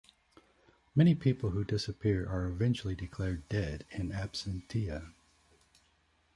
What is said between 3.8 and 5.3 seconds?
"in absentia".